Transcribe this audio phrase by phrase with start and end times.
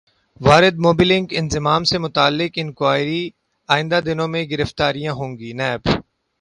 [0.41, 3.23] واردموبی لنک انضمام سے متعلق انکوائری
[3.69, 5.81] ئندہ دنوں میں گرفتاریاں ہوں گی نیب